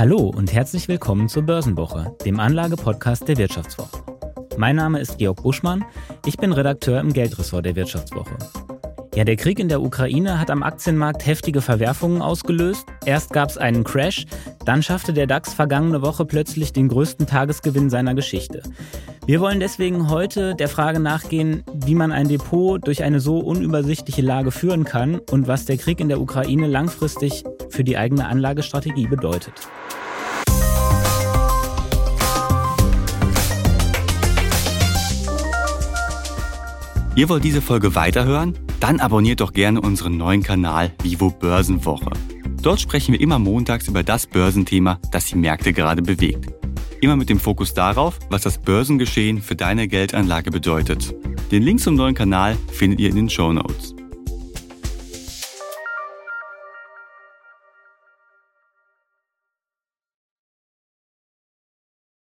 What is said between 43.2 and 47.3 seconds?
immer montags über das Börsenthema, das die Märkte gerade bewegt. Immer mit